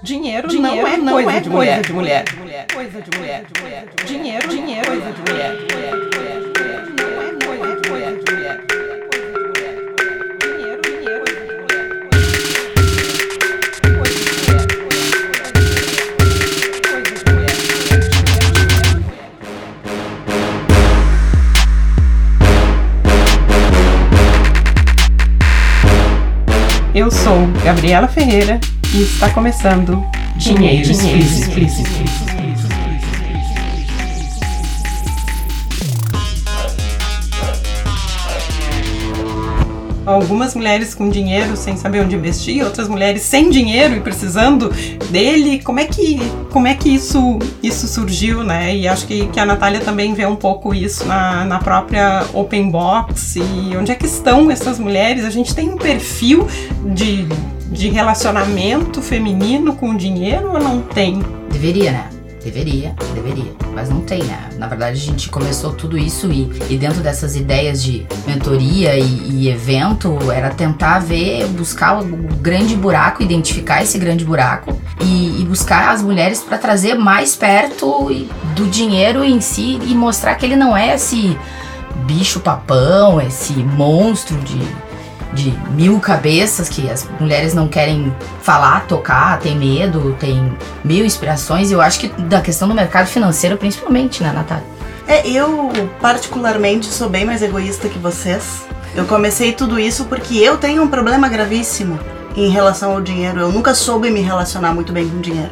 [0.00, 2.24] Dinheiro, dinheiro não é, não coisa, é de coisa de mulher.
[2.72, 3.44] Coisa de mulher.
[4.06, 5.56] Dinheiro, dinheiro, coisa de mulher.
[26.94, 28.60] Eu sou Gabriela Ferreira
[28.94, 30.02] e está começando
[30.36, 31.90] Dinheiro Explícito.
[40.06, 44.72] Algumas mulheres com dinheiro sem saber onde investir, outras mulheres sem dinheiro e precisando
[45.10, 45.60] dele.
[45.62, 46.18] Como é que,
[46.50, 48.74] como é que isso, isso surgiu, né?
[48.74, 52.70] E acho que, que a Natália também vê um pouco isso na, na própria Open
[52.70, 53.36] Box.
[53.36, 55.26] E onde é que estão essas mulheres?
[55.26, 56.48] A gente tem um perfil
[56.94, 57.26] de,
[57.78, 61.22] de relacionamento feminino com dinheiro ou não tem?
[61.48, 62.10] Deveria, né?
[62.42, 64.48] Deveria, deveria, mas não tem, né?
[64.56, 69.30] Na verdade, a gente começou tudo isso e, e dentro dessas ideias de mentoria e,
[69.30, 72.04] e, evento, era tentar ver, buscar o
[72.40, 78.08] grande buraco, identificar esse grande buraco e, e buscar as mulheres para trazer mais perto
[78.56, 81.36] do dinheiro em si e mostrar que ele não é esse
[82.06, 84.58] bicho papão, esse monstro de
[85.32, 91.70] de mil cabeças que as mulheres não querem falar, tocar, tem medo, tem mil inspirações.
[91.70, 94.64] E eu acho que da questão do mercado financeiro, principalmente, né, Natália?
[95.06, 95.70] É, eu
[96.00, 98.66] particularmente sou bem mais egoísta que vocês.
[98.94, 101.98] Eu comecei tudo isso porque eu tenho um problema gravíssimo
[102.36, 103.40] em relação ao dinheiro.
[103.40, 105.50] Eu nunca soube me relacionar muito bem com dinheiro.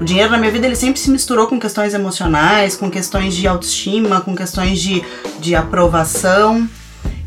[0.00, 3.46] O dinheiro na minha vida ele sempre se misturou com questões emocionais, com questões de
[3.46, 5.02] autoestima, com questões de,
[5.38, 6.68] de aprovação.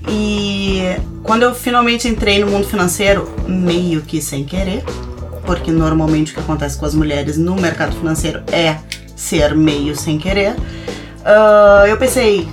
[0.07, 0.81] E
[1.23, 4.83] quando eu finalmente entrei no mundo financeiro, meio que sem querer,
[5.45, 8.77] porque normalmente o que acontece com as mulheres no mercado financeiro é
[9.15, 12.47] ser meio sem querer, uh, eu pensei,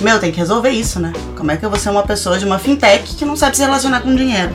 [0.00, 1.12] meu, tem que resolver isso, né?
[1.36, 3.62] Como é que eu vou ser uma pessoa de uma fintech que não sabe se
[3.62, 4.54] relacionar com dinheiro?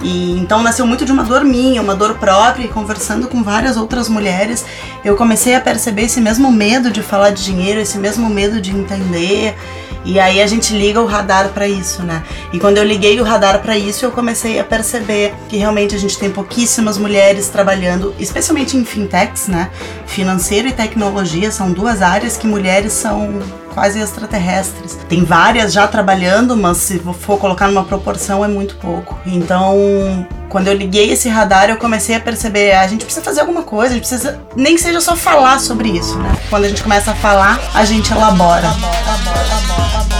[0.00, 3.76] E então nasceu muito de uma dor minha, uma dor própria, e conversando com várias
[3.76, 4.64] outras mulheres,
[5.04, 8.70] eu comecei a perceber esse mesmo medo de falar de dinheiro, esse mesmo medo de
[8.70, 9.56] entender.
[10.04, 12.22] E aí a gente liga o radar para isso, né?
[12.52, 15.98] E quando eu liguei o radar para isso, eu comecei a perceber que realmente a
[15.98, 19.70] gente tem pouquíssimas mulheres trabalhando, especialmente em fintechs, né?
[20.06, 23.42] Financeiro e tecnologia são duas áreas que mulheres são
[23.78, 24.98] quase extraterrestres.
[25.08, 29.16] Tem várias já trabalhando, mas se for colocar numa proporção é muito pouco.
[29.24, 33.62] Então, quando eu liguei esse radar, eu comecei a perceber, a gente precisa fazer alguma
[33.62, 36.36] coisa, a gente precisa nem que seja só falar sobre isso, né?
[36.50, 38.66] Quando a gente começa a falar, a gente elabora.
[38.66, 40.17] elabora, elabora, elabora